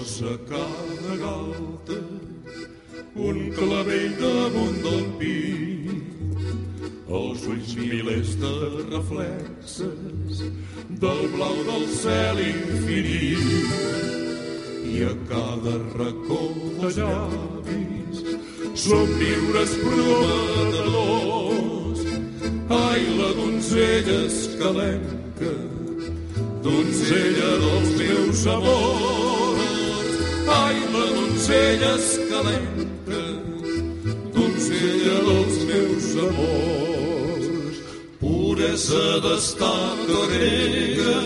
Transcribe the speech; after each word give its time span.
Rosa 0.00 0.38
cada 0.48 1.16
galta, 1.16 1.98
un 3.14 3.50
clavell 3.54 4.14
damunt 4.18 4.82
del 4.82 5.04
pi, 5.18 5.79
els 7.10 7.42
ulls 7.50 7.70
milers 7.74 8.36
de 8.38 8.50
reflexes 8.90 10.42
del 11.02 11.22
blau 11.32 11.56
del 11.66 11.86
cel 11.98 12.38
infinit. 12.44 13.72
I 14.90 15.02
a 15.08 15.10
cada 15.30 15.74
racó 15.96 16.42
de 16.78 16.90
llavis 16.98 18.18
somriures 18.84 19.72
prometedors. 19.82 21.20
Ai 22.78 23.02
la 23.18 23.30
donzella 23.40 24.16
escalenca 24.30 25.54
donzella 26.62 27.50
dels 27.64 27.90
meus 27.98 28.40
amors. 28.54 29.62
Ai 30.62 30.78
la 30.94 31.06
donzella 31.18 31.92
escalenca 31.98 33.22
donzella 34.38 35.16
dels 35.28 35.56
meus 35.70 36.06
amors 36.28 36.59
puresa 38.60 39.20
d'estat 39.24 40.00
grega 40.32 41.20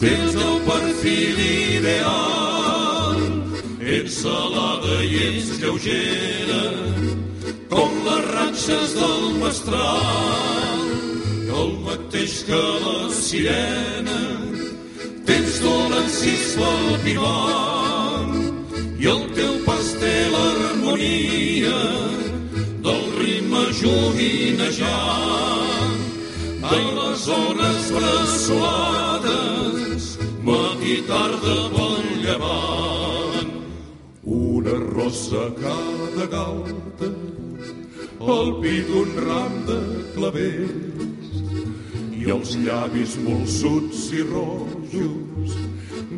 tens 0.00 0.34
el 0.46 0.56
perfil 0.68 1.38
ideal 1.72 3.20
ets 3.96 4.14
salada 4.22 4.96
i 5.08 5.14
ets 5.28 5.48
lleugera 5.62 6.64
com 7.72 7.90
les 8.08 8.22
ratxes 8.36 8.88
del 9.00 9.24
mestral 9.40 10.84
el 11.62 11.72
mateix 11.88 12.34
que 12.50 12.62
la 12.84 13.00
sirena 13.22 14.20
tens 15.32 15.54
dolencis 15.64 16.46
palpivant 16.60 18.32
i 19.00 19.04
el 19.16 19.22
teu 19.40 19.54
pastel 19.72 20.40
harmonia 20.44 21.82
del 22.88 23.04
ritme 23.20 23.62
joguinejant 23.82 25.55
de 26.70 26.82
les 26.98 27.18
zones 27.30 27.82
bressolades 27.96 30.04
matí 30.48 30.96
tarda 31.10 31.58
pel 31.74 32.04
llevant. 32.24 33.50
Una 34.24 34.76
rosa 34.96 35.44
cada 35.62 36.26
galta 36.36 37.08
el 38.36 38.48
pit 38.62 38.84
d'un 38.90 39.10
ram 39.28 39.54
de 39.68 39.80
clavers. 40.14 41.04
I 42.16 42.18
els 42.34 42.50
llavis 42.64 43.12
molsuts 43.22 44.00
i 44.18 44.20
rojos 44.26 45.50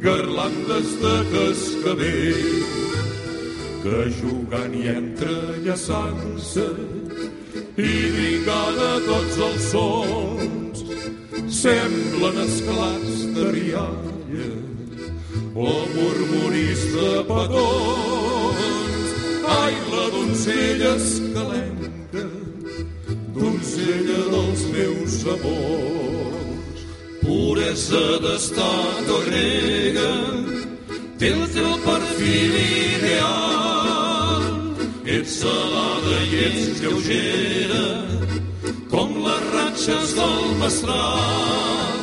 garlandes 0.04 0.88
de 1.02 1.16
cascabell 1.32 2.46
que 3.82 3.98
jugant 4.20 4.74
i 4.78 4.80
entrellaçant-se 4.92 6.68
i 7.78 7.80
brigada 8.14 8.90
tots 9.06 9.36
els 9.48 9.62
sons 9.72 10.37
semblen 11.50 12.36
esclats 12.44 13.34
de 13.34 13.44
rialla 13.52 14.50
o 15.54 15.70
murmuris 15.94 16.82
de 16.94 17.12
petons. 17.28 19.08
Ai 19.48 19.74
la 19.92 20.04
donzella 20.14 20.94
escalenca 20.96 22.26
donzella 23.34 24.20
dels 24.34 24.62
meus 24.74 25.14
amors. 25.34 26.80
Puresa 27.22 28.06
d'estat 28.24 29.08
grega 29.28 30.12
té 31.18 31.32
el 31.32 31.46
teu 31.54 31.72
perfil 31.86 32.52
ideal. 32.96 34.44
Ets 35.16 35.40
salada 35.40 36.20
i 36.28 36.44
ets 36.50 36.82
lleugera 36.82 38.07
ratxes 39.88 40.14
del 40.14 40.56
mestral. 40.60 41.96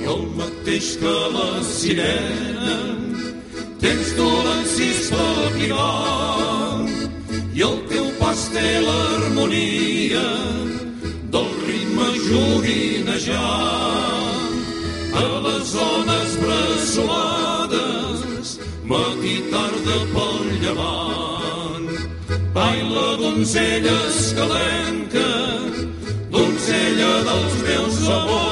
I 0.00 0.02
el 0.14 0.22
mateix 0.38 0.86
que 1.00 1.16
la 1.34 1.50
sirena 1.62 2.78
tens 3.82 4.08
dolencis 4.18 5.00
palpivant 5.10 6.90
i 7.54 7.60
el 7.68 7.78
teu 7.90 8.06
pastel 8.18 8.86
harmonia 8.88 10.30
del 11.34 11.50
ritme 11.66 12.08
joguinejant. 12.26 14.56
A 15.14 15.16
les 15.46 15.64
zones 15.76 16.30
bressolades 16.42 18.46
matí 18.84 19.36
tarda 19.52 19.98
pel 20.14 20.38
llevant 20.62 21.88
ai 22.66 22.78
la 22.94 23.08
donzella 23.22 23.98
escalenca 26.62 26.62
donzella 26.62 27.24
dels 27.24 27.62
meus 27.62 28.08
amors 28.08 28.51